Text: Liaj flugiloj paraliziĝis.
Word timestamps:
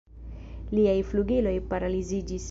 Liaj 0.77 1.03
flugiloj 1.11 1.53
paraliziĝis. 1.75 2.39